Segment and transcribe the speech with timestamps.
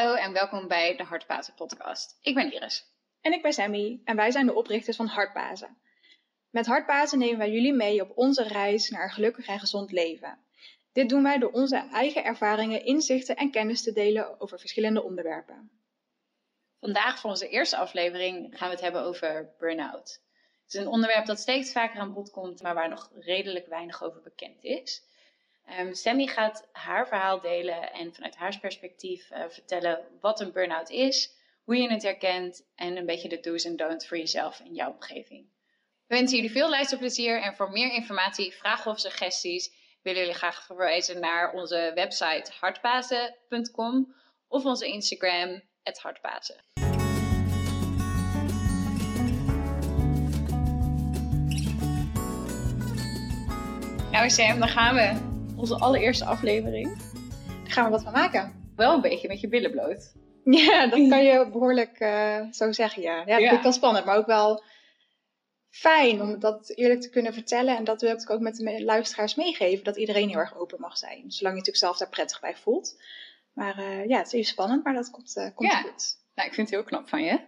[0.00, 2.18] Hallo en welkom bij de Hartbazen podcast.
[2.22, 2.84] Ik ben Iris.
[3.20, 5.78] En ik ben Sammy en wij zijn de oprichters van Hartbazen.
[6.50, 10.38] Met Hartbazen nemen wij jullie mee op onze reis naar een gelukkig en gezond leven.
[10.92, 15.70] Dit doen wij door onze eigen ervaringen, inzichten en kennis te delen over verschillende onderwerpen.
[16.78, 20.20] Vandaag voor onze eerste aflevering gaan we het hebben over burn-out.
[20.64, 24.02] Het is een onderwerp dat steeds vaker aan bod komt, maar waar nog redelijk weinig
[24.02, 25.02] over bekend is.
[25.78, 30.90] Um, Sammy gaat haar verhaal delen en vanuit haar perspectief uh, vertellen wat een burn-out
[30.90, 31.30] is,
[31.64, 34.92] hoe je het herkent en een beetje de do's en don'ts voor jezelf en jouw
[34.92, 35.48] omgeving.
[36.06, 40.64] We wensen jullie veel luisterplezier en voor meer informatie, vragen of suggesties willen jullie graag
[40.66, 44.14] verwijzen naar onze website hartbazen.com
[44.48, 45.62] of onze Instagram,
[46.02, 46.56] hartbazen.
[54.10, 55.29] Nou Sam, daar gaan we
[55.60, 56.98] onze allereerste aflevering.
[57.62, 58.72] Daar gaan we wat van maken.
[58.76, 60.12] Wel een beetje met je billen bloot.
[60.44, 63.16] Ja, dat kan je behoorlijk uh, zo zeggen, ja.
[63.16, 64.62] Ja, dat vind ik wel spannend, maar ook wel
[65.70, 67.76] fijn om dat eerlijk te kunnen vertellen.
[67.76, 70.98] En dat wil ik ook met de luisteraars meegeven, dat iedereen heel erg open mag
[70.98, 71.16] zijn.
[71.16, 73.02] Zolang je natuurlijk zelf daar prettig bij voelt.
[73.52, 75.80] Maar uh, ja, het is even spannend, maar dat komt, uh, komt ja.
[75.80, 76.16] goed.
[76.34, 77.40] Nou, ik vind het heel knap van je.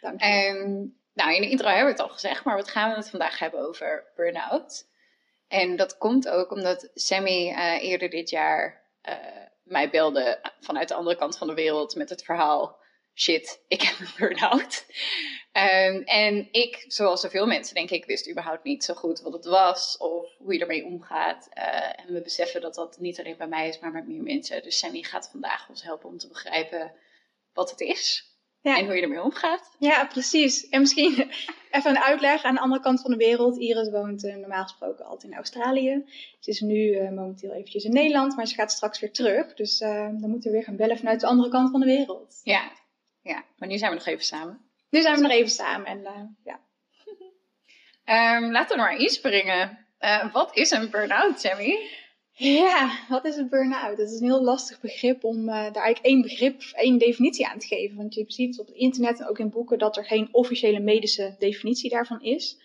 [0.00, 0.26] Dank je.
[0.26, 3.10] En, nou, in de intro hebben we het al gezegd, maar wat gaan we het
[3.10, 4.88] vandaag hebben over burn-out?
[5.50, 9.14] En dat komt ook omdat Sammy uh, eerder dit jaar uh,
[9.62, 12.78] mij belde vanuit de andere kant van de wereld met het verhaal:
[13.14, 14.84] shit, ik heb een burn-out.
[15.52, 19.44] Um, en ik, zoals zoveel mensen, denk ik, wist überhaupt niet zo goed wat het
[19.44, 21.48] was of hoe je ermee omgaat.
[21.54, 24.62] Uh, en we beseffen dat dat niet alleen bij mij is, maar met meer mensen.
[24.62, 26.92] Dus Sammy gaat vandaag ons helpen om te begrijpen
[27.52, 28.29] wat het is.
[28.62, 28.78] Ja.
[28.78, 29.70] En hoe je ermee omgaat.
[29.78, 30.68] Ja, precies.
[30.68, 31.30] En misschien
[31.70, 33.58] even een uitleg aan de andere kant van de wereld.
[33.58, 36.04] Iris woont uh, normaal gesproken altijd in Australië.
[36.40, 39.54] Ze is nu uh, momenteel eventjes in Nederland, maar ze gaat straks weer terug.
[39.54, 42.40] Dus uh, dan moeten we weer gaan bellen vanuit de andere kant van de wereld.
[42.42, 42.72] Ja,
[43.22, 43.44] ja.
[43.56, 44.60] maar nu zijn we nog even samen.
[44.90, 46.60] Nu zijn we nog even samen en ja.
[48.36, 49.86] um, laten we maar inspringen.
[50.32, 51.88] wat is een burn-out, Sammy?
[52.32, 53.96] Ja, wat is een burn-out?
[53.96, 57.58] Dat is een heel lastig begrip om uh, daar eigenlijk één begrip, één definitie aan
[57.58, 57.96] te geven.
[57.96, 61.34] Want je ziet op het internet en ook in boeken dat er geen officiële medische
[61.38, 62.58] definitie daarvan is.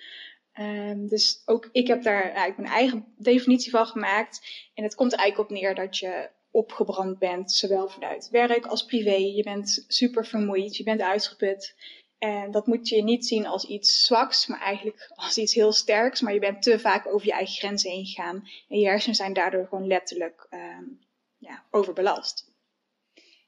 [0.59, 4.67] Um, dus ook ik heb daar eigenlijk mijn eigen definitie van gemaakt.
[4.73, 8.85] En het komt er eigenlijk op neer dat je opgebrand bent, zowel vanuit werk als
[8.85, 9.15] privé.
[9.15, 11.75] Je bent super vermoeid, je bent uitgeput.
[12.17, 16.21] En dat moet je niet zien als iets zwaks, maar eigenlijk als iets heel sterks.
[16.21, 18.49] Maar je bent te vaak over je eigen grenzen heen gegaan.
[18.69, 20.99] En je hersenen zijn daardoor gewoon letterlijk um,
[21.37, 22.53] ja, overbelast.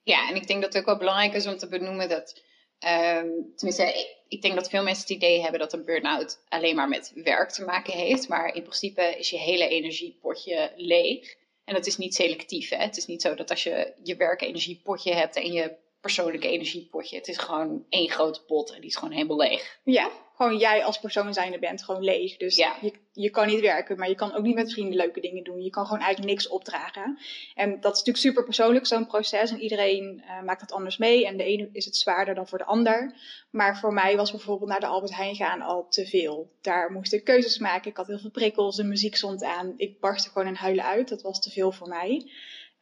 [0.03, 2.45] Ja, en ik denk dat het ook wel belangrijk is om te benoemen dat.
[2.79, 6.75] Um, tenminste, ik, ik, denk dat veel mensen het idee hebben dat een burn-out alleen
[6.75, 8.28] maar met werk te maken heeft.
[8.28, 11.35] Maar in principe is je hele energiepotje leeg.
[11.63, 12.69] En dat is niet selectief.
[12.69, 12.78] Hè?
[12.78, 17.18] Het is niet zo dat als je je werkenergiepotje hebt en je persoonlijke energiepotje.
[17.18, 19.80] Het is gewoon één grote pot en die is gewoon helemaal leeg.
[19.84, 22.38] Ja, gewoon jij als persoon zijnde bent gewoon leeg.
[22.38, 22.75] Dus ja.
[22.81, 25.63] je, je kan niet werken, maar je kan ook niet met vrienden leuke dingen doen.
[25.63, 27.19] Je kan gewoon eigenlijk niks opdragen.
[27.56, 29.52] En dat is natuurlijk super persoonlijk, zo'n proces.
[29.52, 31.25] En iedereen uh, maakt dat anders mee.
[31.25, 33.14] En de ene is het zwaarder dan voor de ander.
[33.50, 36.52] Maar voor mij was bijvoorbeeld naar de Albert Heijn gaan al te veel.
[36.62, 37.90] Daar moest ik keuzes maken.
[37.91, 39.74] Ik had heel veel prikkels, de muziek stond aan.
[39.78, 41.09] Ik barstte gewoon in huilen uit.
[41.09, 42.31] Dat was te veel voor mij.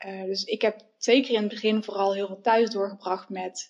[0.05, 3.69] Uh, dus ik heb zeker in het begin vooral heel veel thuis doorgebracht met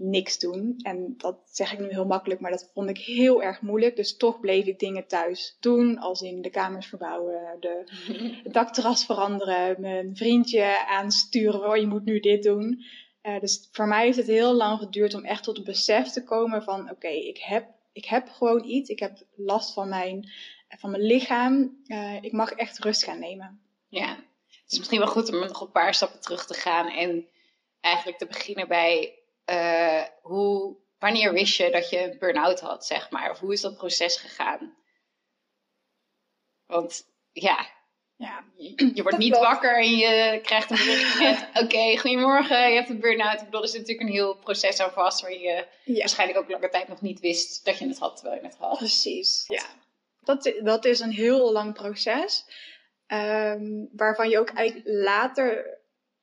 [0.00, 0.74] niks doen.
[0.82, 3.96] En dat zeg ik nu heel makkelijk, maar dat vond ik heel erg moeilijk.
[3.96, 7.84] Dus toch bleef ik dingen thuis doen, als in de kamers verbouwen, de,
[8.44, 12.84] het dakterras veranderen, mijn vriendje aansturen, oh je moet nu dit doen.
[13.22, 16.24] Uh, dus voor mij heeft het heel lang geduurd om echt tot het besef te
[16.24, 20.30] komen van oké, okay, ik, heb, ik heb gewoon iets, ik heb last van mijn,
[20.68, 23.60] van mijn lichaam, uh, ik mag echt rust gaan nemen.
[23.88, 24.16] Ja,
[24.72, 27.28] is misschien wel goed om nog een paar stappen terug te gaan en
[27.80, 29.18] eigenlijk te beginnen bij
[29.50, 33.30] uh, hoe, wanneer wist je dat je een burn-out had, zeg maar?
[33.30, 34.76] Of hoe is dat proces gegaan?
[36.66, 37.68] Want ja,
[38.16, 42.74] ja je, wordt niet wakker en je krijgt een bericht met: Oké, okay, goedemorgen, je
[42.74, 43.38] hebt een burn-out.
[43.38, 46.68] Ik bedoel, er zit natuurlijk een heel proces aan vast waar je waarschijnlijk ook lange
[46.68, 48.78] tijd nog niet wist dat je het had terwijl je het had.
[48.78, 49.64] Precies, ja.
[50.20, 52.44] Dat, dat is een heel lang proces.
[53.12, 54.52] Um, waarvan je ook
[54.84, 55.78] later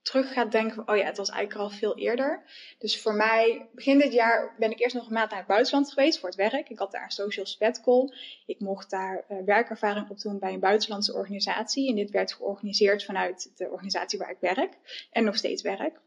[0.07, 2.43] terug gaat denken van, oh ja, het was eigenlijk al veel eerder.
[2.77, 5.89] Dus voor mij, begin dit jaar ben ik eerst nog een maand naar het buitenland
[5.89, 6.69] geweest voor het werk.
[6.69, 8.13] Ik had daar een social sabbatical.
[8.45, 11.89] Ik mocht daar uh, werkervaring opdoen bij een buitenlandse organisatie.
[11.89, 14.73] En dit werd georganiseerd vanuit de organisatie waar ik werk
[15.11, 15.99] en nog steeds werk.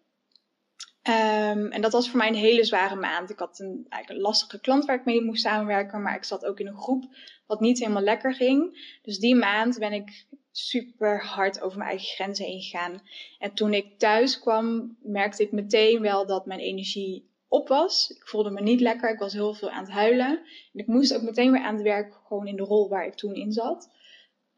[1.11, 3.31] Um, en dat was voor mij een hele zware maand.
[3.31, 6.45] Ik had een, eigenlijk een lastige klant waar ik mee moest samenwerken, maar ik zat
[6.45, 7.05] ook in een groep
[7.47, 8.79] wat niet helemaal lekker ging.
[9.03, 13.03] Dus die maand ben ik super hard over mijn eigen grenzen heen gegaan.
[13.39, 18.11] En toen ik thuis kwam, merkte ik meteen wel dat mijn energie op was.
[18.11, 19.11] Ik voelde me niet lekker.
[19.11, 20.39] Ik was heel veel aan het huilen.
[20.73, 23.15] En ik moest ook meteen weer aan het werk, gewoon in de rol waar ik
[23.15, 23.89] toen in zat.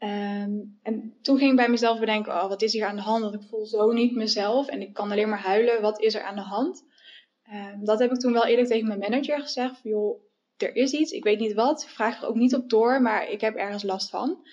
[0.03, 0.51] Ehm,
[0.83, 3.23] en toen ging ik bij mezelf bedenken, oh, wat is hier aan de hand?
[3.23, 5.83] Want ik voel zo niet mezelf en ik kan alleen maar huilen.
[5.83, 6.85] Wat is er aan de hand?
[7.53, 9.81] Um, dat heb ik toen wel eerlijk tegen mijn manager gezegd.
[9.83, 10.23] Joh,
[10.57, 11.87] er is iets, ik weet niet wat.
[11.87, 14.47] Vraag er ook niet op door, maar ik heb ergens last van.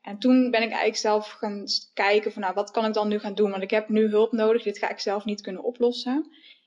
[0.00, 1.64] En toen ben ik eigenlijk zelf gaan
[1.94, 3.50] kijken van, nou, wat kan ik dan nu gaan doen?
[3.50, 6.26] Want ik heb nu hulp nodig, dit ga ik zelf niet kunnen oplossen.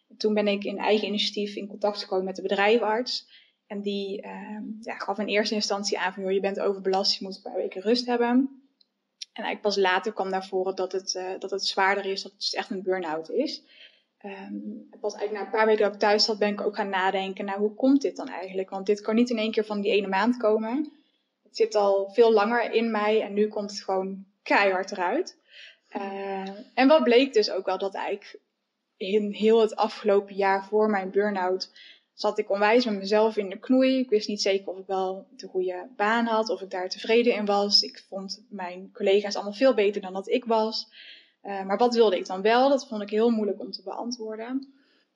[0.09, 3.27] En toen ben ik in eigen initiatief in contact gekomen met de bedrijfarts.
[3.67, 7.35] En die uh, ja, gaf in eerste instantie aan van, je bent overbelast, je moet
[7.35, 8.27] een paar weken rust hebben.
[9.33, 12.31] En eigenlijk pas later kwam naar voren dat het, uh, dat het zwaarder is, dat
[12.31, 13.63] het dus echt een burn-out is.
[14.25, 16.89] Um, pas eigenlijk na een paar weken dat ik thuis zat, ben ik ook gaan
[16.89, 18.69] nadenken, nou, hoe komt dit dan eigenlijk?
[18.69, 20.91] Want dit kan niet in één keer van die ene maand komen.
[21.43, 25.37] Het zit al veel langer in mij en nu komt het gewoon keihard eruit.
[25.95, 28.39] Uh, en wat bleek dus ook wel, dat eigenlijk
[28.97, 31.71] in heel het afgelopen jaar voor mijn burn-out
[32.15, 33.99] zat ik onwijs met mezelf in de knoei.
[33.99, 37.33] Ik wist niet zeker of ik wel de goede baan had, of ik daar tevreden
[37.33, 37.81] in was.
[37.81, 40.87] Ik vond mijn collega's allemaal veel beter dan dat ik was.
[41.43, 42.69] Uh, maar wat wilde ik dan wel?
[42.69, 44.73] Dat vond ik heel moeilijk om te beantwoorden.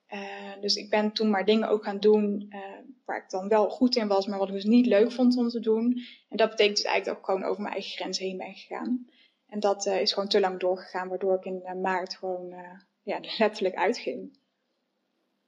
[0.08, 2.58] Uh, dus ik ben toen maar dingen ook gaan doen uh,
[3.04, 5.48] waar ik dan wel goed in was, maar wat ik dus niet leuk vond om
[5.48, 6.02] te doen.
[6.28, 9.08] En dat betekent dus eigenlijk dat ik gewoon over mijn eigen grens heen ben gegaan.
[9.48, 12.54] En dat is gewoon te lang doorgegaan, waardoor ik in maart gewoon
[13.02, 14.38] ja, letterlijk uitging.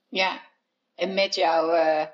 [0.08, 0.40] Ja,
[0.94, 2.05] en met jou uh,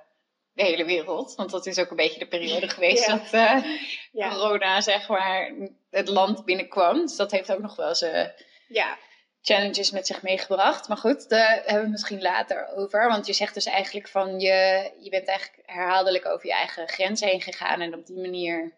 [0.53, 1.35] de hele wereld.
[1.35, 3.65] Want dat is ook een beetje de periode geweest dat uh,
[4.13, 4.29] ja.
[4.29, 5.53] corona, zeg maar,
[5.91, 7.01] het land binnenkwam.
[7.01, 8.33] Dus dat heeft ook nog wel zijn
[8.69, 8.99] ja.
[9.43, 10.89] challenges met zich meegebracht.
[10.89, 13.09] Maar goed, daar hebben we misschien later over.
[13.09, 17.21] Want je zegt dus eigenlijk van je, je bent eigenlijk herhaaldelijk over je eigen grens
[17.21, 17.81] heen gegaan.
[17.81, 18.77] En op die manier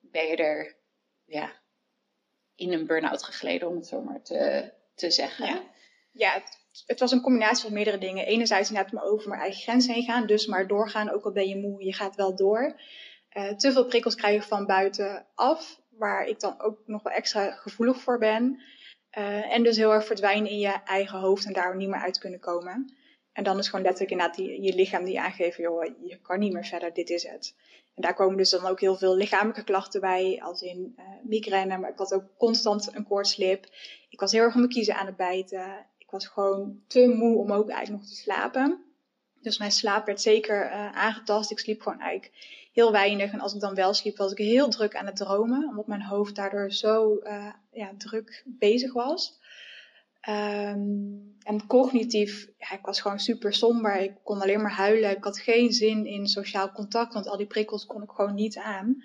[0.00, 0.76] ben je er
[1.24, 1.52] ja,
[2.54, 5.46] in een burn-out gegleden, om het zo maar te, te zeggen.
[5.46, 5.62] Ja,
[6.12, 6.65] ja het
[6.98, 8.26] was een combinatie van meerdere dingen.
[8.26, 10.26] Enerzijds inderdaad maar over mijn eigen grens heen gaan.
[10.26, 12.80] Dus maar doorgaan, ook al ben je moe, je gaat wel door.
[13.36, 18.00] Uh, te veel prikkels krijgen van buitenaf, waar ik dan ook nog wel extra gevoelig
[18.00, 18.62] voor ben.
[19.18, 22.18] Uh, en dus heel erg verdwijnen in je eigen hoofd en daar niet meer uit
[22.18, 22.94] kunnen komen.
[23.32, 26.64] En dan is gewoon letterlijk inderdaad je lichaam die aangeeft, joh, je kan niet meer
[26.64, 27.54] verder, dit is het.
[27.94, 31.78] En daar komen dus dan ook heel veel lichamelijke klachten bij, als in uh, migraine,
[31.78, 33.66] maar ik had ook constant een koortslip.
[34.08, 37.36] Ik was heel erg om mijn kiezen aan het bijten ik was gewoon te moe
[37.36, 38.84] om ook eigenlijk nog te slapen.
[39.40, 41.50] Dus mijn slaap werd zeker uh, aangetast.
[41.50, 42.32] Ik sliep gewoon eigenlijk
[42.72, 43.32] heel weinig.
[43.32, 45.68] En als ik dan wel sliep, was ik heel druk aan het dromen.
[45.68, 49.38] Omdat mijn hoofd daardoor zo uh, ja, druk bezig was.
[50.28, 53.96] Um, en cognitief, ik was gewoon super somber.
[53.96, 55.16] Ik kon alleen maar huilen.
[55.16, 58.56] Ik had geen zin in sociaal contact, want al die prikkels kon ik gewoon niet
[58.56, 59.02] aan.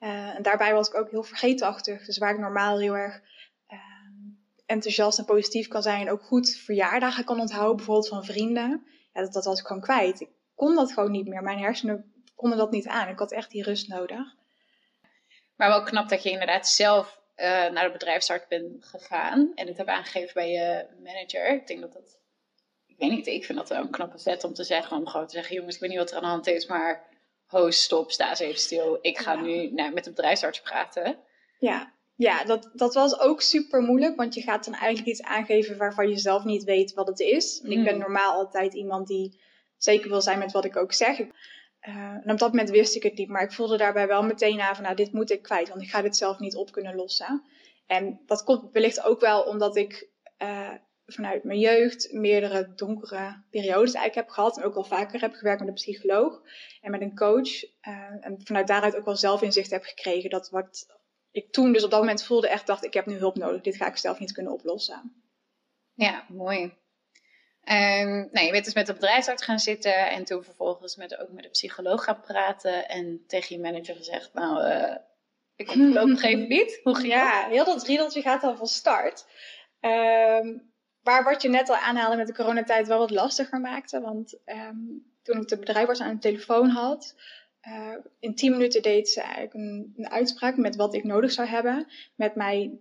[0.00, 2.04] Uh, en daarbij was ik ook heel vergeetachtig.
[2.04, 3.20] Dus waar ik normaal heel erg
[4.70, 6.00] enthousiast en positief kan zijn.
[6.00, 8.86] En ook goed verjaardagen kan onthouden, bijvoorbeeld van vrienden.
[9.12, 10.20] Ja, dat, dat was ik gewoon kwijt.
[10.20, 11.42] Ik kon dat gewoon niet meer.
[11.42, 13.08] Mijn hersenen konden dat niet aan.
[13.08, 14.34] Ik had echt die rust nodig.
[15.56, 19.52] Maar wel knap dat je inderdaad zelf uh, naar de bedrijfsarts bent gegaan.
[19.54, 21.48] En het hebt aangegeven bij je manager.
[21.48, 22.18] Ik denk dat dat...
[22.86, 24.96] Ik weet niet, ik vind dat wel een knappe vet om te zeggen.
[24.96, 26.66] Om gewoon te zeggen, jongens, ik weet niet wat er aan de hand is.
[26.66, 27.08] Maar
[27.46, 28.98] ho, stop, sta eens even stil.
[29.00, 31.18] Ik ga nu nou, met de bedrijfsarts praten.
[31.58, 35.76] Ja, ja, dat, dat was ook super moeilijk, want je gaat dan eigenlijk iets aangeven
[35.76, 37.60] waarvan je zelf niet weet wat het is.
[37.60, 38.02] En ik ben hmm.
[38.02, 39.40] normaal altijd iemand die
[39.76, 41.20] zeker wil zijn met wat ik ook zeg.
[41.20, 41.28] Uh,
[41.96, 44.74] en op dat moment wist ik het niet, maar ik voelde daarbij wel meteen aan
[44.74, 47.42] van, nou, dit moet ik kwijt, want ik ga dit zelf niet op kunnen lossen.
[47.86, 50.08] En dat komt wellicht ook wel omdat ik
[50.38, 50.70] uh,
[51.06, 54.58] vanuit mijn jeugd meerdere donkere periodes eigenlijk heb gehad.
[54.58, 56.42] En ook al vaker heb gewerkt met een psycholoog
[56.80, 57.62] en met een coach.
[57.62, 57.70] Uh,
[58.20, 60.98] en vanuit daaruit ook wel zelfinzicht heb gekregen dat wat
[61.30, 63.60] ik toen dus op dat moment voelde echt, dacht ik heb nu hulp nodig.
[63.60, 65.22] Dit ga ik zelf niet kunnen oplossen.
[65.94, 66.62] Ja, mooi.
[67.64, 71.30] Um, nou, je bent dus met de bedrijfsarts gaan zitten en toen vervolgens met, ook
[71.30, 74.96] met de psycholoog gaan praten en tegen je manager gezegd, nou, uh,
[75.56, 76.80] ik kom voorlopig even niet.
[76.82, 79.26] Hoe ging ja, heel dat riedeltje gaat dan van start.
[79.80, 80.72] Um,
[81.02, 84.00] waar wat je net al aanhaalde met de coronatijd wel wat lastiger maakte.
[84.00, 87.14] Want um, toen ik de bedrijfsarts aan de telefoon had,
[87.68, 91.48] uh, in tien minuten deed ze eigenlijk een, een, uitspraak met wat ik nodig zou
[91.48, 91.86] hebben.
[92.14, 92.78] Met mij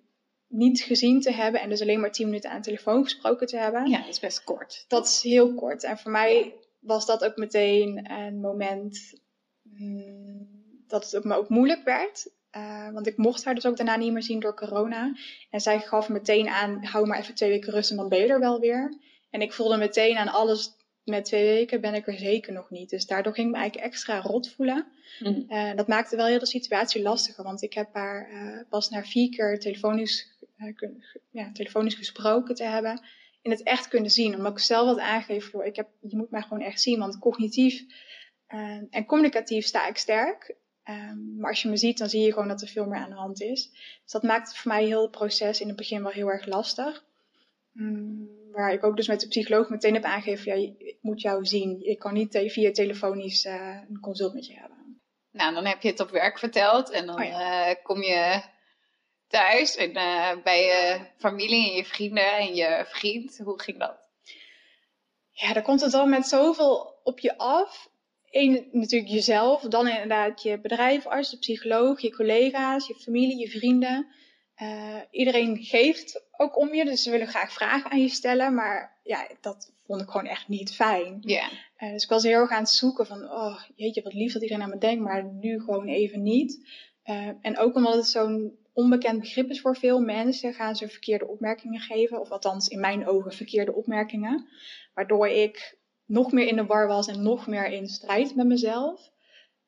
[0.47, 3.57] niet gezien te hebben en dus alleen maar tien minuten aan de telefoon gesproken te
[3.57, 3.89] hebben.
[3.89, 4.85] Ja, dat is best kort.
[4.87, 5.83] Dat is heel kort.
[5.83, 9.21] En voor mij was dat ook meteen een moment
[9.63, 10.47] mm,
[10.87, 12.31] dat het me ook moeilijk werd.
[12.57, 15.15] Uh, want ik mocht haar dus ook daarna niet meer zien door corona.
[15.49, 18.27] En zij gaf meteen aan, hou maar even twee weken rust en dan ben je
[18.27, 18.97] er wel weer.
[19.29, 20.75] En ik voelde meteen aan alles
[21.09, 22.89] met twee weken ben ik er zeker nog niet.
[22.89, 24.85] Dus daardoor ging ik me eigenlijk extra rot voelen.
[25.19, 25.47] Mm.
[25.75, 29.29] dat maakte wel heel de situatie lastiger, want ik heb haar uh, pas na vier
[29.29, 30.89] keer telefonisch, uh,
[31.31, 33.01] ja, telefonisch gesproken te hebben.
[33.41, 36.41] In het echt kunnen zien, omdat ik zelf wat aangegeven, ik heb, je moet mij
[36.41, 37.85] gewoon echt zien, want cognitief
[38.89, 40.55] en communicatief sta ik sterk.
[40.89, 43.09] Um, maar als je me ziet, dan zie je gewoon dat er veel meer aan
[43.09, 43.69] de hand is.
[44.03, 47.05] Dus dat maakt voor mij heel het proces in het begin wel heel erg lastig.
[47.73, 51.45] Um, waar ik ook dus met de psycholoog meteen heb aangegeven, ja, ik moet jou
[51.45, 51.85] zien.
[51.85, 55.01] Ik kan niet via telefonisch uh, een consult met je hebben.
[55.31, 58.41] Nou, dan heb je het op werk verteld en dan oh uh, kom je
[59.27, 63.37] thuis en uh, bij je familie en je vrienden en je vriend.
[63.37, 63.97] Hoe ging dat?
[65.31, 67.89] Ja, dan komt het al met zoveel op je af.
[68.29, 74.07] Eén, natuurlijk jezelf, dan inderdaad je bedrijfarts, de psycholoog, je collega's, je familie, je vrienden.
[74.61, 78.99] Uh, iedereen geeft ook om je, dus ze willen graag vragen aan je stellen, maar
[79.03, 81.17] ja, dat vond ik gewoon echt niet fijn.
[81.21, 81.49] Ja.
[81.77, 84.41] Uh, dus ik was heel erg aan het zoeken van, oh jeetje, wat lief dat
[84.41, 86.67] iedereen aan me denkt, maar nu gewoon even niet.
[87.05, 91.27] Uh, en ook omdat het zo'n onbekend begrip is voor veel mensen, gaan ze verkeerde
[91.27, 94.47] opmerkingen geven, of althans in mijn ogen verkeerde opmerkingen,
[94.93, 99.11] waardoor ik nog meer in de war was en nog meer in strijd met mezelf.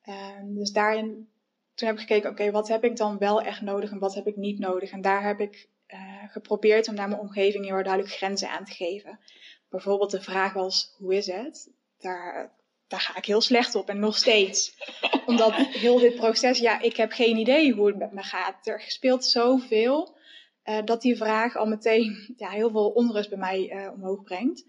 [0.08, 1.28] Um, dus daarin,
[1.74, 4.26] toen heb ik gekeken, oké, wat heb ik dan wel echt nodig en wat heb
[4.26, 4.90] ik niet nodig?
[4.90, 8.72] En daar heb ik uh, geprobeerd om naar mijn omgeving heel duidelijk grenzen aan te
[8.72, 9.20] geven.
[9.68, 11.70] Bijvoorbeeld de vraag was, hoe is het?
[11.98, 12.52] Daar,
[12.86, 14.76] daar ga ik heel slecht op en nog steeds.
[15.26, 18.66] Omdat heel dit proces, ja, ik heb geen idee hoe het met me gaat.
[18.66, 20.16] Er speelt zoveel
[20.64, 24.64] uh, dat die vraag al meteen ja, heel veel onrust bij mij uh, omhoog brengt.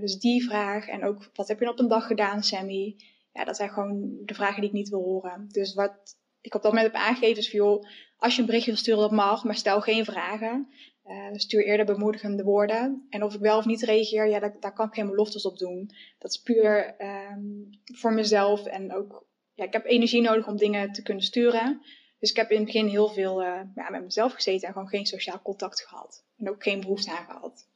[0.00, 2.96] Dus die vraag en ook wat heb je op een dag gedaan, Sammy?
[3.32, 5.48] Ja, dat zijn gewoon de vragen die ik niet wil horen.
[5.48, 7.84] Dus wat ik op dat moment heb aangegeven is van joh,
[8.16, 10.72] als je een berichtje wil sturen dat mag, maar stel geen vragen.
[11.06, 13.06] Uh, stuur eerder bemoedigende woorden.
[13.10, 15.58] En of ik wel of niet reageer, ja, daar, daar kan ik geen beloftes op
[15.58, 15.90] doen.
[16.18, 20.92] Dat is puur um, voor mezelf en ook, ja, ik heb energie nodig om dingen
[20.92, 21.82] te kunnen sturen.
[22.18, 24.88] Dus ik heb in het begin heel veel uh, ja, met mezelf gezeten en gewoon
[24.88, 26.24] geen sociaal contact gehad.
[26.36, 27.70] En ook geen behoefte aan gehad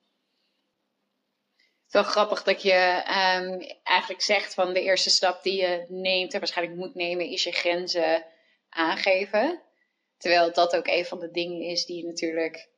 [1.90, 6.38] wel grappig dat je um, eigenlijk zegt van de eerste stap die je neemt en
[6.38, 8.24] waarschijnlijk moet nemen, is je grenzen
[8.76, 9.60] aangeven.
[10.18, 12.68] Terwijl dat ook een van de dingen is die je natuurlijk,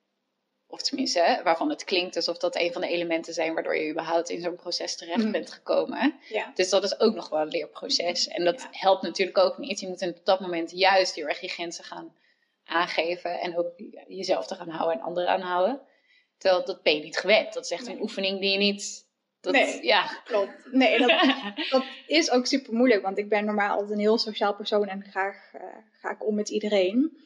[0.66, 4.30] of tenminste, waarvan het klinkt alsof dat een van de elementen zijn waardoor je überhaupt
[4.30, 5.32] in zo'n proces terecht mm.
[5.32, 6.14] bent gekomen.
[6.28, 6.52] Ja.
[6.54, 8.28] Dus dat is ook nog wel een leerproces.
[8.28, 9.80] En dat helpt natuurlijk ook niet.
[9.80, 12.16] Je moet op dat moment juist heel erg je grenzen gaan
[12.64, 13.72] aangeven en ook
[14.08, 15.80] jezelf te gaan houden en anderen aanhouden.
[16.38, 17.52] Terwijl dat ben je niet gewend.
[17.52, 19.07] Dat is echt een oefening die je niet
[19.52, 20.06] dat, nee, ja.
[20.24, 20.72] klopt.
[20.72, 21.08] Nee, dat,
[21.70, 25.04] dat, is ook super moeilijk, want ik ben normaal altijd een heel sociaal persoon en
[25.04, 25.62] graag uh,
[26.00, 27.18] ga ik om met iedereen.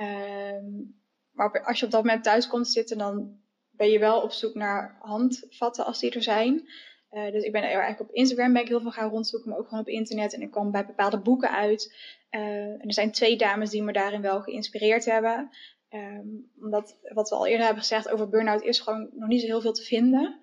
[0.00, 0.94] Um,
[1.32, 4.54] maar als je op dat moment thuis komt zitten, dan ben je wel op zoek
[4.54, 6.68] naar handvatten als die er zijn.
[7.10, 9.68] Uh, dus ik ben eigenlijk op Instagram ben ik heel veel gaan rondzoeken, maar ook
[9.68, 10.34] gewoon op internet.
[10.34, 11.94] En ik kwam bij bepaalde boeken uit.
[12.30, 15.50] Uh, en er zijn twee dames die me daarin wel geïnspireerd hebben.
[15.90, 19.46] Um, omdat wat we al eerder hebben gezegd over burn-out is gewoon nog niet zo
[19.46, 20.40] heel veel te vinden.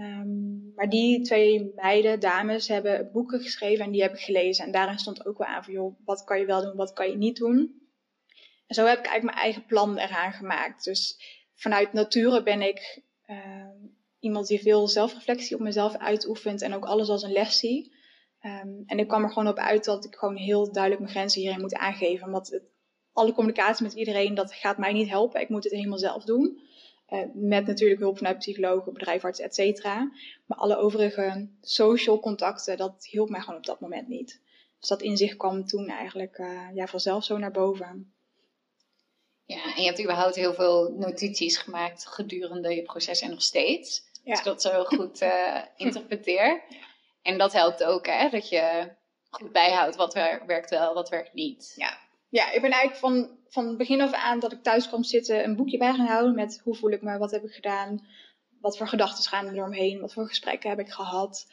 [0.00, 4.64] Um, maar die twee meiden, dames, hebben boeken geschreven en die heb ik gelezen.
[4.64, 7.10] En daarin stond ook wel aan van, joh, wat kan je wel doen, wat kan
[7.10, 7.56] je niet doen.
[8.66, 10.84] En zo heb ik eigenlijk mijn eigen plan eraan gemaakt.
[10.84, 11.20] Dus
[11.54, 13.36] vanuit nature ben ik uh,
[14.18, 17.96] iemand die veel zelfreflectie op mezelf uitoefent en ook alles als een les zie.
[18.42, 21.40] Um, en ik kwam er gewoon op uit dat ik gewoon heel duidelijk mijn grenzen
[21.40, 22.30] hierin moet aangeven.
[22.30, 22.62] Want het,
[23.12, 25.40] alle communicatie met iedereen, dat gaat mij niet helpen.
[25.40, 26.60] Ik moet het helemaal zelf doen.
[27.10, 30.12] Uh, met natuurlijk hulp vanuit psychologen, bedrijfarts, et cetera.
[30.46, 34.40] Maar alle overige social contacten, dat hielp mij gewoon op dat moment niet.
[34.78, 38.12] Dus dat inzicht kwam toen eigenlijk uh, ja, vanzelf zo naar boven.
[39.44, 44.02] Ja, en je hebt überhaupt heel veel notities gemaakt gedurende je proces en nog steeds.
[44.24, 44.30] Ja.
[44.30, 46.62] Als ik dat zo goed uh, interpreteer.
[47.22, 48.28] En dat helpt ook, hè?
[48.28, 48.92] Dat je
[49.30, 50.14] goed bijhoudt wat
[50.46, 51.72] werkt wel, wat werkt niet.
[51.76, 51.98] Ja,
[52.28, 55.56] ja ik ben eigenlijk van van begin af aan dat ik thuis kwam zitten een
[55.56, 58.06] boekje bij gaan houden met hoe voel ik me, wat heb ik gedaan,
[58.60, 61.46] wat voor gedachten gaan er omheen, wat voor gesprekken heb ik gehad.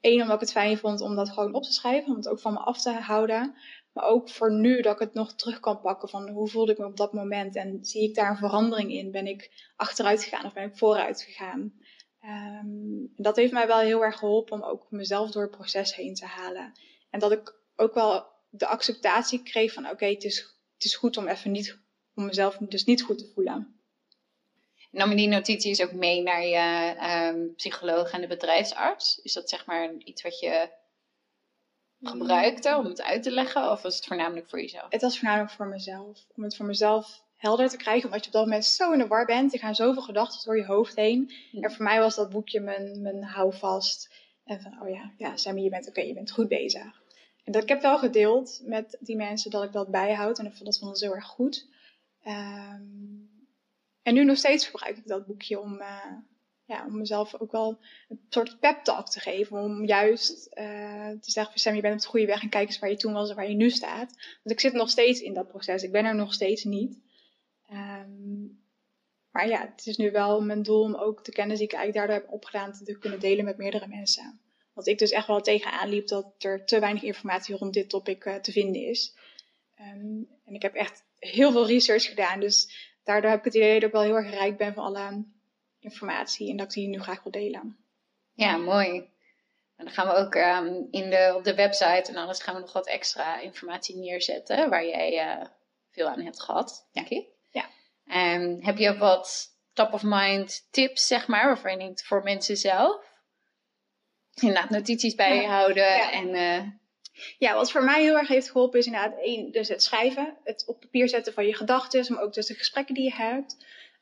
[0.00, 2.28] Eén, uh, omdat ik het fijn vond om dat gewoon op te schrijven, om het
[2.28, 3.54] ook van me af te houden.
[3.92, 6.78] Maar ook voor nu dat ik het nog terug kan pakken van hoe voelde ik
[6.78, 9.10] me op dat moment en zie ik daar een verandering in?
[9.10, 11.72] Ben ik achteruit gegaan of ben ik vooruit gegaan?
[12.24, 16.14] Um, dat heeft mij wel heel erg geholpen om ook mezelf door het proces heen
[16.14, 16.72] te halen.
[17.10, 21.16] En dat ik ook wel de acceptatie kreeg van oké, het is het is goed
[21.16, 21.78] om even niet,
[22.14, 23.80] om mezelf dus niet goed te voelen.
[24.90, 26.96] Nam je die notities ook mee naar je
[27.32, 29.20] um, psycholoog en de bedrijfsarts?
[29.22, 30.70] Is dat zeg maar iets wat je
[32.00, 33.70] gebruikte om het uit te leggen?
[33.70, 34.86] Of was het voornamelijk voor jezelf?
[34.88, 36.26] Het was voornamelijk voor mezelf.
[36.34, 38.04] Om het voor mezelf helder te krijgen.
[38.04, 39.52] Omdat je op dat moment zo in de war bent.
[39.52, 41.32] Er gaan zoveel gedachten door je hoofd heen.
[41.52, 44.14] En voor mij was dat boekje mijn, mijn houvast.
[44.44, 47.01] En van, oh ja, ja Sammy, je bent oké, je bent goed bezig.
[47.44, 50.38] Dat, ik heb wel gedeeld met die mensen dat ik dat bijhoud.
[50.38, 51.66] En ik vond dat vond heel erg goed.
[52.22, 52.82] Ehm,
[54.02, 56.12] en nu nog steeds gebruik ik dat boekje om, uh,
[56.64, 59.58] ja, om mezelf ook wel een soort pep talk te geven.
[59.58, 62.78] Om juist uh, te zeggen Sam, je bent op de goede weg en kijk eens
[62.78, 64.10] waar je toen was en waar je nu staat.
[64.42, 65.82] Want ik zit nog steeds in dat proces.
[65.82, 66.98] Ik ben er nog steeds niet.
[67.72, 68.60] Um,
[69.30, 72.06] maar ja, het is nu wel mijn doel om ook de kennis die ik eigenlijk
[72.06, 74.40] daardoor heb opgedaan te kunnen delen met meerdere mensen.
[74.72, 78.24] Want ik dus echt wel tegenaan liep dat er te weinig informatie rond dit topic
[78.24, 79.14] uh, te vinden is.
[79.80, 82.40] Um, en ik heb echt heel veel research gedaan.
[82.40, 85.24] Dus daardoor heb ik het idee dat ik wel heel erg rijk ben van alle
[85.78, 87.76] informatie en dat ik die nu graag wil delen.
[88.34, 89.10] Ja, mooi.
[89.76, 92.60] En dan gaan we ook um, in de, op de website en alles gaan we
[92.60, 95.46] nog wat extra informatie neerzetten waar jij uh,
[95.90, 97.26] veel aan hebt gehad, denk ik.
[97.50, 97.68] Ja.
[98.34, 101.58] Um, heb je wat top of mind tips, zeg maar,
[101.94, 103.11] voor mensen zelf?
[104.40, 106.12] Inderdaad, notities bijhouden ja.
[106.12, 106.28] en...
[106.28, 106.70] Uh,
[107.38, 110.36] ja, wat voor mij heel erg heeft geholpen is inderdaad één, dus het schrijven.
[110.44, 113.56] Het op papier zetten van je gedachten, maar ook dus de gesprekken die je hebt.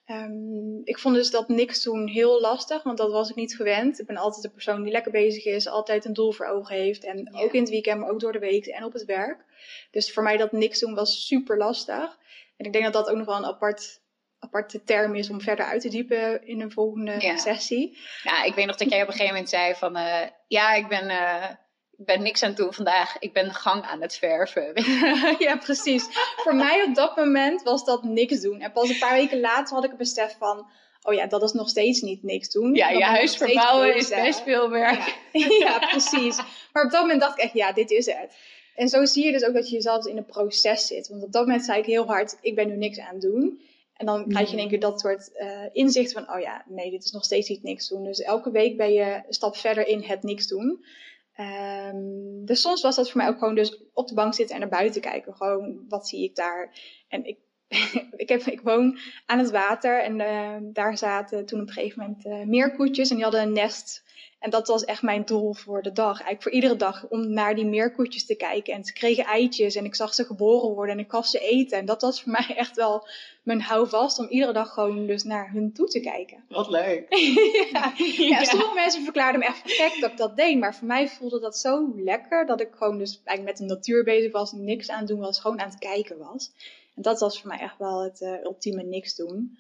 [0.07, 4.01] Um, ik vond dus dat niks doen heel lastig, want dat was ik niet gewend.
[4.01, 7.05] Ik ben altijd de persoon die lekker bezig is, altijd een doel voor ogen heeft.
[7.05, 9.45] En ook in het weekend, maar ook door de week en op het werk.
[9.91, 12.19] Dus voor mij dat niks doen was super lastig.
[12.57, 14.01] En ik denk dat dat ook nog wel een apart,
[14.41, 17.99] aparte term is om verder uit te diepen in een volgende sessie.
[18.23, 19.97] Ja, ik weet nog dat jij op een gegeven moment zei van...
[19.97, 21.11] Uh, ja, ik ben...
[21.11, 21.45] Uh
[22.01, 23.17] ik ben niks aan het doen vandaag.
[23.19, 24.73] Ik ben de gang aan het verven.
[25.47, 26.07] ja, precies.
[26.37, 28.61] Voor mij op dat moment was dat niks doen.
[28.61, 30.67] En pas een paar weken later had ik het besef van...
[31.03, 32.75] Oh ja, dat is nog steeds niet niks doen.
[32.75, 35.19] Ja, je huis verbouwen is best veel werk.
[35.33, 35.47] Ja.
[35.67, 36.37] ja, precies.
[36.73, 38.37] Maar op dat moment dacht ik echt, ja, dit is het.
[38.75, 41.09] En zo zie je dus ook dat je jezelf in een proces zit.
[41.09, 43.61] Want op dat moment zei ik heel hard, ik ben nu niks aan het doen.
[44.01, 46.91] En dan krijg je in één keer dat soort uh, inzicht van, oh ja, nee,
[46.91, 48.05] dit is nog steeds niet niks doen.
[48.05, 50.85] Dus elke week ben je een stap verder in het niks doen.
[51.41, 54.61] Um, dus soms was dat voor mij ook gewoon dus op de bank zitten en
[54.61, 55.35] naar buiten kijken.
[55.35, 56.79] Gewoon, wat zie ik daar?
[57.09, 57.39] En ik,
[58.17, 62.01] ik, heb, ik woon aan het water en uh, daar zaten toen op een gegeven
[62.03, 64.05] moment uh, meerkoetjes en die hadden een nest
[64.41, 66.13] en dat was echt mijn doel voor de dag.
[66.13, 68.75] Eigenlijk voor iedere dag om naar die meerkoetjes te kijken.
[68.75, 71.79] En ze kregen eitjes en ik zag ze geboren worden en ik gaf ze eten.
[71.79, 73.09] En dat was voor mij echt wel
[73.43, 76.45] mijn houvast om iedere dag gewoon dus naar hun toe te kijken.
[76.49, 77.07] Wat leuk.
[77.73, 77.93] ja.
[78.17, 80.59] ja, sommige mensen verklaarden me echt gek dat ik dat deed.
[80.59, 84.05] Maar voor mij voelde dat zo lekker dat ik gewoon dus eigenlijk met de natuur
[84.05, 84.53] bezig was.
[84.53, 86.53] Niks aan het doen was, gewoon aan het kijken was.
[86.97, 89.59] En dat was voor mij echt wel het uh, ultieme niks doen.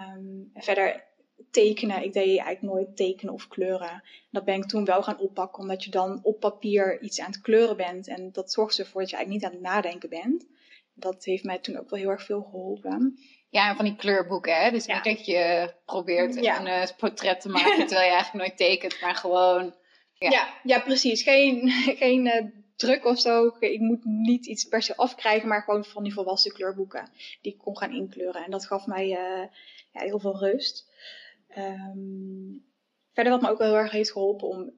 [0.00, 1.04] Um, en verder
[1.50, 2.04] tekenen.
[2.04, 4.02] Ik deed eigenlijk nooit tekenen of kleuren.
[4.30, 7.40] Dat ben ik toen wel gaan oppakken, omdat je dan op papier iets aan het
[7.40, 8.08] kleuren bent.
[8.08, 10.46] En dat zorgt ervoor dat je eigenlijk niet aan het nadenken bent.
[10.94, 13.18] Dat heeft mij toen ook wel heel erg veel geholpen.
[13.50, 14.70] Ja, en van die kleurboeken, hè?
[14.70, 19.00] Dus niet dat je probeert een uh, portret te maken terwijl je eigenlijk nooit tekent,
[19.00, 19.74] maar gewoon...
[20.18, 21.22] Ja, ja, ja precies.
[21.22, 21.70] Geen,
[22.02, 22.44] geen uh,
[22.76, 23.56] druk of zo.
[23.58, 27.10] Ik moet niet iets per se afkrijgen, maar gewoon van die volwassen kleurboeken.
[27.42, 28.44] Die ik kon gaan inkleuren.
[28.44, 29.46] En dat gaf mij uh,
[29.92, 30.90] ja, heel veel rust.
[31.58, 32.64] Um,
[33.12, 34.72] verder wat me ook wel heel erg heeft geholpen om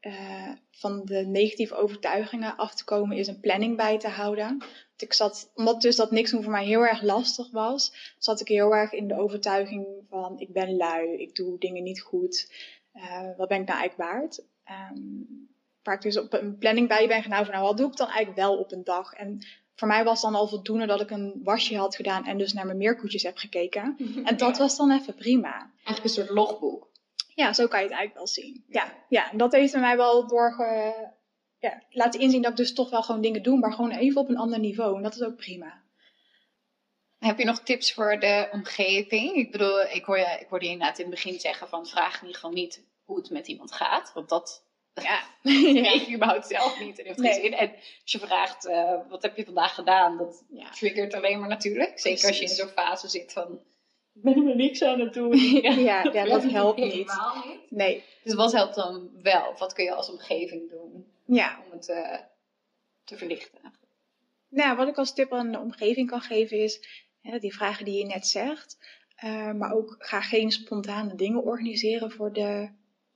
[0.00, 4.58] uh, van de negatieve overtuigingen af te komen, is een planning bij te houden.
[4.58, 8.40] Want ik zat, omdat dus dat niks doen voor mij heel erg lastig was, zat
[8.40, 12.52] ik heel erg in de overtuiging van ik ben lui, ik doe dingen niet goed.
[12.94, 14.44] Uh, wat ben ik nou eigenlijk waard?
[14.92, 15.48] Um,
[15.82, 18.06] waar ik dus op een planning bij ben gaan van nou, wat doe ik dan
[18.06, 19.12] eigenlijk wel op een dag?
[19.12, 19.38] En
[19.78, 22.66] voor mij was dan al voldoende dat ik een wasje had gedaan en dus naar
[22.66, 23.96] mijn meerkoetjes heb gekeken.
[24.24, 25.70] En dat was dan even prima.
[25.74, 26.88] Eigenlijk een soort logboek.
[27.34, 28.64] Ja, zo kan je het eigenlijk wel zien.
[28.68, 30.94] Ja, ja en dat heeft mij wel doorge,
[31.58, 34.28] ja, laten inzien dat ik dus toch wel gewoon dingen doe, maar gewoon even op
[34.28, 34.96] een ander niveau.
[34.96, 35.82] En dat is ook prima.
[37.18, 39.34] Heb je nog tips voor de omgeving?
[39.34, 42.14] Ik bedoel, ik hoor je, ik hoorde je inderdaad in het begin zeggen van vraag
[42.14, 44.12] in ieder geval niet hoe het met iemand gaat.
[44.14, 44.67] Want dat
[45.02, 45.20] ja,
[45.82, 46.98] weet je überhaupt zelf niet.
[46.98, 47.32] En heeft nee.
[47.32, 47.54] zin.
[47.54, 47.70] En
[48.02, 50.16] als je vraagt, uh, wat heb je vandaag gedaan?
[50.16, 50.70] Dat ja.
[50.70, 51.98] triggert alleen maar natuurlijk.
[51.98, 53.60] Zeker als je in zo'n fase zit van,
[54.14, 55.36] ik ben er niks aan het doen.
[55.62, 56.94] ja, ja, ja dat helpt niet.
[56.94, 57.12] niet.
[57.68, 58.04] Nee.
[58.22, 59.54] Dus wat helpt dan wel?
[59.58, 61.60] Wat kun je als omgeving doen ja.
[61.64, 62.18] om het uh,
[63.04, 63.58] te verlichten?
[64.48, 67.98] Nou, wat ik als tip aan de omgeving kan geven is, hè, die vragen die
[67.98, 68.78] je net zegt,
[69.24, 72.68] uh, maar ook ga geen spontane dingen organiseren voor de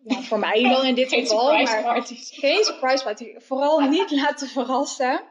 [0.05, 1.63] nou, voor mij dan in dit geval.
[1.63, 2.03] Maar
[2.43, 3.35] geen surprise party.
[3.39, 5.23] Vooral niet laten verrassen.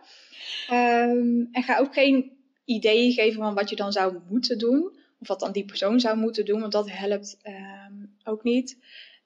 [0.71, 2.31] Um, en ga ook geen
[2.65, 4.99] ideeën geven van wat je dan zou moeten doen.
[5.19, 6.60] Of wat dan die persoon zou moeten doen.
[6.60, 8.77] Want dat helpt um, ook niet.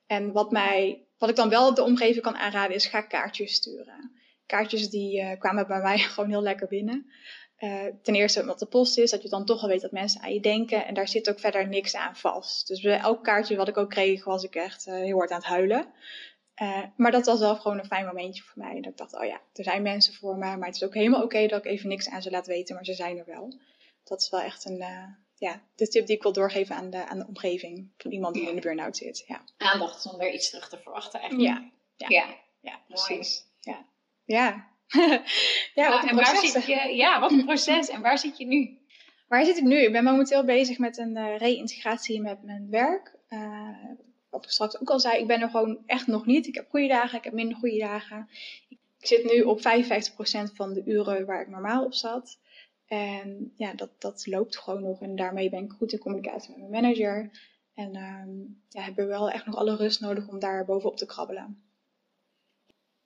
[0.08, 4.12] En wat, mij, wat ik dan wel de omgeving kan aanraden is ga kaartjes sturen.
[4.46, 7.06] Kaartjes die uh, kwamen bij mij gewoon heel lekker binnen.
[8.02, 10.34] Ten eerste wat de post is, dat je dan toch al weet dat mensen aan
[10.34, 10.86] je denken.
[10.86, 12.68] En daar zit ook verder niks aan vast.
[12.68, 15.48] Dus bij elk kaartje wat ik ook kreeg, was ik echt heel hard aan het
[15.48, 15.94] huilen.
[16.96, 18.76] maar dat was wel gewoon een fijn momentje voor mij.
[18.82, 20.58] Dat ik dacht, oh ja, er zijn mensen voor me.
[20.58, 22.76] Maar het is ook helemaal oké dat ik even niks aan ze laat weten.
[22.76, 23.54] Maar ze zijn er wel.
[24.04, 24.84] Dat is wel echt een,
[25.38, 28.50] ja, de tip die ik wil doorgeven aan de, aan de omgeving van iemand die
[28.50, 29.24] in de burn-out zit.
[29.28, 29.44] Ja.
[29.58, 31.50] Aandacht zonder iets terug te verwachten eigenlijk.
[31.50, 32.36] Ja, ja, ja.
[32.62, 33.46] ja precies.
[33.60, 33.86] Ja.
[34.24, 34.74] Ja.
[35.74, 36.52] Ja, wat een proces.
[36.52, 37.90] Zit je, ja, wat een proces.
[37.90, 38.78] En waar zit je nu?
[39.28, 39.78] Waar zit ik nu?
[39.78, 43.16] Ik ben momenteel bezig met een uh, reïntegratie met mijn werk.
[43.30, 43.70] Uh,
[44.30, 46.48] wat ik straks ook al zei, ik ben er gewoon echt nog niet.
[46.48, 48.30] Ik heb goede dagen, ik heb minder goede dagen.
[48.70, 49.62] Ik zit nu op 55%
[50.54, 52.40] van de uren waar ik normaal op zat.
[52.88, 55.02] En ja, dat, dat loopt gewoon nog.
[55.02, 57.30] En daarmee ben ik goed in communicatie met mijn manager.
[57.74, 61.06] En um, ja, hebben we wel echt nog alle rust nodig om daar bovenop te
[61.06, 61.65] krabbelen.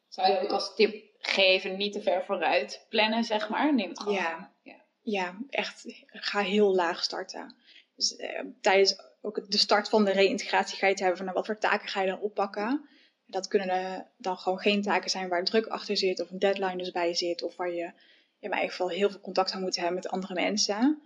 [0.09, 3.73] Zou je ook als tip geven, niet te ver vooruit plannen, zeg maar?
[3.73, 4.51] Neem het gewoon ja.
[4.61, 4.77] ja.
[5.01, 5.85] Ja, echt.
[6.05, 7.55] Ga heel laag starten.
[7.95, 11.37] Dus eh, tijdens ook de start van de reïntegratie ga je het hebben van nou,
[11.37, 12.89] wat voor taken ga je dan oppakken.
[13.25, 16.91] Dat kunnen dan gewoon geen taken zijn waar druk achter zit of een deadline dus
[16.91, 17.91] bij zit of waar je
[18.39, 21.01] in mijn geval heel veel contact zou moeten hebben met andere mensen.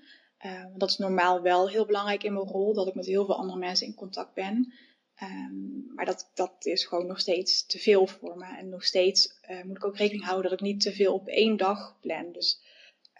[0.46, 3.38] Uh, dat is normaal wel heel belangrijk in mijn rol, dat ik met heel veel
[3.38, 4.74] andere mensen in contact ben.
[5.24, 8.58] Um, maar dat, dat is gewoon nog steeds te veel voor me.
[8.58, 11.28] En nog steeds uh, moet ik ook rekening houden dat ik niet te veel op
[11.28, 12.32] één dag plan.
[12.32, 12.62] Dus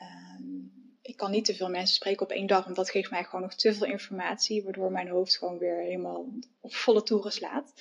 [0.02, 3.24] um, ik kan niet te veel mensen spreken op één dag, want dat geeft mij
[3.24, 6.28] gewoon nog te veel informatie, waardoor mijn hoofd gewoon weer helemaal
[6.62, 7.74] op volle toeren slaat.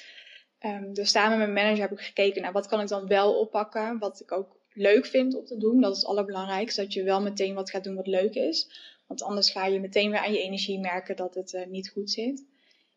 [0.61, 3.39] Um, dus samen met mijn manager heb ik gekeken naar wat kan ik dan wel
[3.39, 5.81] oppakken, wat ik ook leuk vindt om te doen.
[5.81, 6.83] Dat is het allerbelangrijkste.
[6.83, 8.71] Dat je wel meteen wat gaat doen wat leuk is.
[9.07, 12.11] Want anders ga je meteen weer aan je energie merken dat het uh, niet goed
[12.11, 12.45] zit.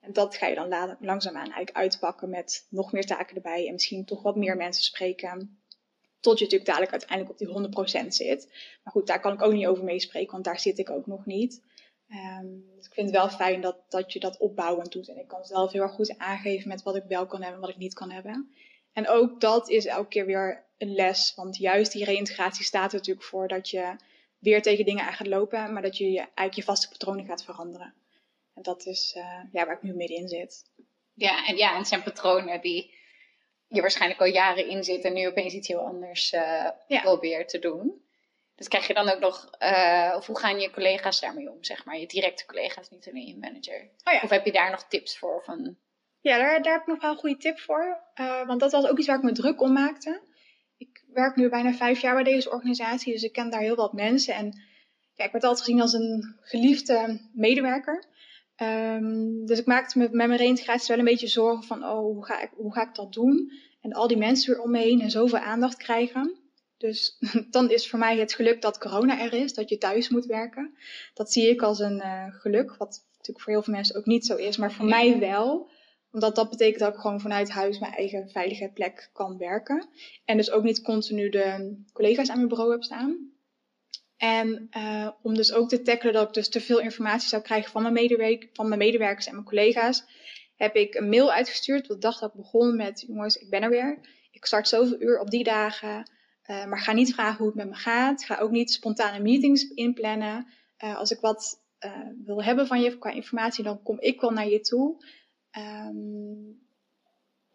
[0.08, 3.68] Dat ga je dan langzaamaan eigenlijk uitpakken met nog meer taken erbij.
[3.68, 5.60] En misschien toch wat meer mensen spreken.
[6.20, 8.48] Tot je natuurlijk dadelijk uiteindelijk op die 100% zit.
[8.84, 11.26] Maar goed, daar kan ik ook niet over meespreken, want daar zit ik ook nog
[11.26, 11.62] niet.
[12.10, 15.10] Um, dus ik vind het wel fijn dat, dat je dat opbouwend doet.
[15.10, 17.66] En ik kan zelf heel erg goed aangeven met wat ik wel kan hebben en
[17.66, 18.54] wat ik niet kan hebben.
[18.94, 21.34] En ook dat is elke keer weer een les.
[21.36, 23.96] Want juist die reïntegratie staat er natuurlijk voor dat je
[24.40, 27.44] weer tegen dingen aan gaat lopen, maar dat je, je eigenlijk je vaste patronen gaat
[27.44, 27.94] veranderen.
[28.56, 30.64] En dat is uh, ja, waar ik nu middenin zit.
[31.14, 32.94] Ja, en ja, en het zijn patronen die
[33.68, 37.02] je waarschijnlijk al jaren in zit en nu opeens iets heel anders uh, ja.
[37.02, 38.04] probeert te doen.
[38.56, 41.86] Dus krijg je dan ook nog, uh, of hoe gaan je collega's daarmee om, zeg
[41.86, 41.98] maar?
[41.98, 43.90] Je directe collega's, niet alleen je manager.
[44.04, 44.20] Oh ja.
[44.24, 45.44] Of heb je daar nog tips voor?
[45.44, 45.78] Van...
[46.22, 48.00] Ja, daar, daar heb ik nog wel een goede tip voor.
[48.16, 50.22] Uh, want dat was ook iets waar ik me druk om maakte
[51.16, 54.34] werk nu bijna vijf jaar bij deze organisatie, dus ik ken daar heel wat mensen.
[54.34, 54.46] En
[55.14, 58.04] ja, ik werd altijd gezien als een geliefde medewerker.
[58.62, 62.26] Um, dus ik maakte me met mijn reïntegratie wel een beetje zorgen van, oh, hoe
[62.26, 63.52] ga, ik, hoe ga ik dat doen?
[63.82, 66.36] En al die mensen weer om me heen en zoveel aandacht krijgen.
[66.78, 67.18] Dus
[67.50, 70.78] dan is voor mij het geluk dat corona er is, dat je thuis moet werken.
[71.14, 74.26] Dat zie ik als een uh, geluk, wat natuurlijk voor heel veel mensen ook niet
[74.26, 75.70] zo is, maar voor mij wel
[76.16, 79.88] omdat dat betekent dat ik gewoon vanuit huis mijn eigen veilige plek kan werken.
[80.26, 83.32] En dus ook niet continu de collega's aan mijn bureau heb staan.
[84.18, 87.72] En uh, om dus ook te tackelen dat ik dus te veel informatie zou krijgen
[87.72, 90.04] van mijn, van mijn medewerkers en mijn collega's,
[90.56, 91.88] heb ik een mail uitgestuurd.
[91.88, 94.00] De dag dat ik begon met, jongens, ik ben er weer.
[94.32, 96.12] Ik start zoveel uur op die dagen.
[96.46, 98.26] Uh, maar ga niet vragen hoe het met me gaat.
[98.26, 100.48] Ga ook niet spontane meetings inplannen.
[100.84, 101.64] Uh, als ik wat
[102.26, 105.06] wil hebben van je qua informatie, dan kom ik wel naar je toe.
[105.58, 106.65] Um,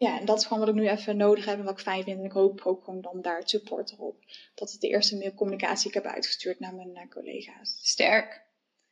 [0.01, 2.03] ja, en dat is gewoon wat ik nu even nodig heb en wat ik fijn
[2.03, 2.19] vind.
[2.19, 4.15] En ik hoop ook gewoon dan daar het support erop.
[4.55, 7.79] Dat is de eerste mailcommunicatie die ik heb uitgestuurd naar mijn uh, collega's.
[7.81, 8.41] Sterk.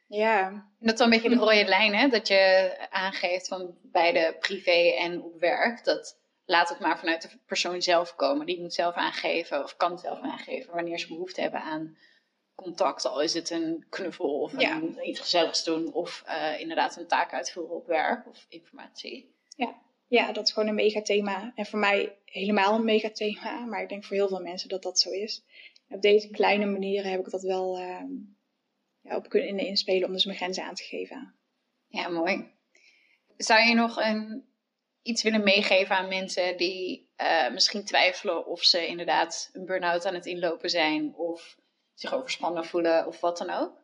[0.07, 0.47] Ja.
[0.47, 2.07] En dat is een beetje de rode lijn, hè?
[2.07, 5.83] Dat je aangeeft van beide privé en op werk.
[5.83, 8.45] Dat laat het maar vanuit de persoon zelf komen.
[8.45, 11.97] Die moet zelf aangeven of kan zelf aangeven wanneer ze behoefte hebben aan
[12.55, 13.05] contact.
[13.05, 17.33] Al is het een knuffel of een, iets gezelligs doen of uh, inderdaad een taak
[17.33, 19.35] uitvoeren op werk of informatie.
[19.55, 19.87] Ja.
[20.09, 21.51] Ja, dat is gewoon een megathema.
[21.55, 24.99] En voor mij helemaal een megathema, maar ik denk voor heel veel mensen dat dat
[24.99, 25.43] zo is.
[25.89, 28.03] op deze kleine manieren heb ik dat wel uh,
[29.01, 31.35] ja, op kunnen inspelen om dus mijn grenzen aan te geven.
[31.87, 32.51] Ja, mooi.
[33.37, 34.45] Zou je nog een,
[35.01, 40.13] iets willen meegeven aan mensen die uh, misschien twijfelen of ze inderdaad een burn-out aan
[40.13, 41.57] het inlopen zijn of
[41.93, 43.83] zich overspannen voelen of wat dan ook?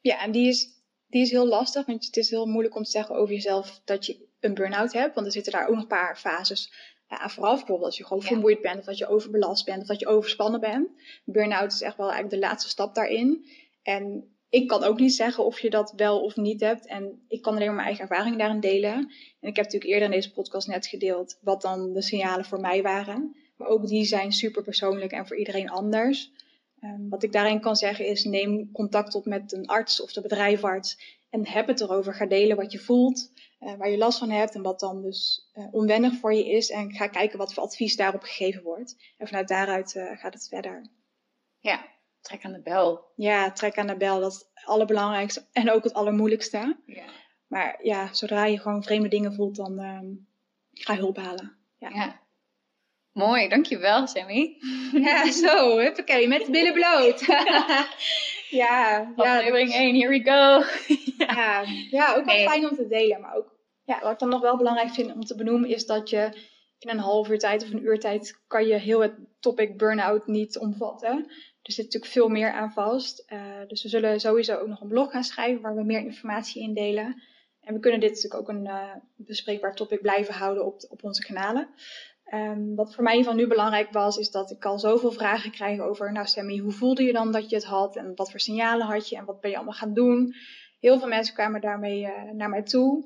[0.00, 0.68] Ja, en die is,
[1.06, 4.06] die is heel lastig, want het is heel moeilijk om te zeggen over jezelf dat
[4.06, 6.72] je een burn-out hebt, want er zitten daar ook nog een paar fases
[7.06, 7.56] aan vooraf.
[7.56, 10.60] Bijvoorbeeld als je gewoon vermoeid bent, of dat je overbelast bent, of dat je overspannen
[10.60, 10.88] bent.
[11.24, 13.46] Burn-out is echt wel eigenlijk de laatste stap daarin.
[13.82, 16.86] En ik kan ook niet zeggen of je dat wel of niet hebt.
[16.86, 18.94] En ik kan alleen maar mijn eigen ervaring daarin delen.
[19.40, 22.60] En ik heb natuurlijk eerder in deze podcast net gedeeld wat dan de signalen voor
[22.60, 23.36] mij waren.
[23.56, 26.32] Maar ook die zijn super persoonlijk en voor iedereen anders.
[26.80, 30.20] Ehm, wat ik daarin kan zeggen is: neem contact op met een arts of de
[30.20, 32.14] bedrijfarts en heb het erover.
[32.14, 35.50] Ga delen wat je voelt, uh, waar je last van hebt en wat dan dus
[35.54, 36.70] uh, onwennig voor je is.
[36.70, 38.96] En ga kijken wat voor advies daarop gegeven wordt.
[39.16, 40.86] En vanuit daaruit uh, gaat het verder.
[41.58, 41.86] Ja,
[42.20, 43.04] trek aan de bel.
[43.16, 44.20] Ja, trek aan de bel.
[44.20, 46.76] Dat is het allerbelangrijkste en ook het allermoeilijkste.
[46.86, 47.04] Ja.
[47.46, 50.28] Maar ja, zodra je gewoon vreemde dingen voelt, dan um,
[50.72, 51.56] ga hulp halen.
[51.78, 51.88] Ja.
[51.88, 52.20] ja.
[53.12, 54.56] Mooi, dankjewel Sammy.
[54.92, 57.20] Ja, zo, huppakee, met billen bloot.
[58.50, 60.64] ja, aflevering ja, 1, here we go.
[61.26, 61.64] ja.
[61.90, 63.20] ja, ook wel fijn om te delen.
[63.20, 66.10] Maar ook, ja, wat ik dan nog wel belangrijk vind om te benoemen, is dat
[66.10, 69.76] je in een half uur tijd of een uur tijd kan je heel het topic
[69.76, 71.26] burn-out niet omvatten.
[71.62, 73.24] Er zit natuurlijk veel meer aan vast.
[73.32, 76.62] Uh, dus we zullen sowieso ook nog een blog gaan schrijven waar we meer informatie
[76.62, 77.22] in delen.
[77.60, 81.22] En we kunnen dit natuurlijk ook een uh, bespreekbaar topic blijven houden op, op onze
[81.22, 81.68] kanalen.
[82.34, 85.80] Um, wat voor mij van nu belangrijk was, is dat ik al zoveel vragen krijg
[85.80, 87.96] over, nou Sammy, hoe voelde je dan dat je het had?
[87.96, 89.16] En wat voor signalen had je?
[89.16, 90.34] En wat ben je allemaal gaan doen?
[90.80, 93.04] Heel veel mensen kwamen daarmee uh, naar mij toe.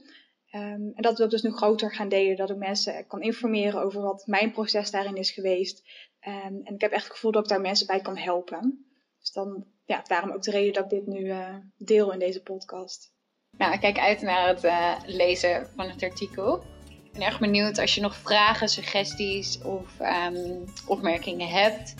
[0.55, 3.83] Um, en dat wil ik dus nu groter gaan delen, dat ik mensen kan informeren
[3.83, 5.83] over wat mijn proces daarin is geweest.
[6.27, 8.87] Um, en ik heb echt het gevoel dat ik daar mensen bij kan helpen.
[9.19, 12.43] Dus dan, ja, daarom ook de reden dat ik dit nu uh, deel in deze
[12.43, 13.13] podcast.
[13.59, 16.74] Nou, ik kijk uit naar het uh, lezen van het artikel.
[17.15, 21.95] Ben erg benieuwd als je nog vragen, suggesties of um, opmerkingen hebt.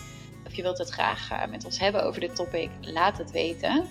[0.45, 3.85] Of je wilt het graag uh, met ons hebben over dit topic, laat het weten.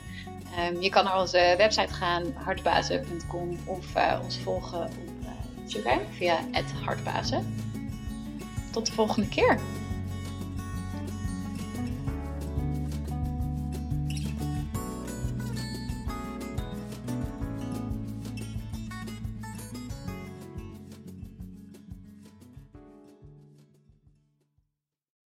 [0.58, 4.92] Um, je kan naar onze website gaan, hartbazen.com, of uh, ons volgen op
[5.62, 6.38] Instagram via
[6.84, 7.54] hartbazen.
[8.72, 9.58] Tot de volgende keer.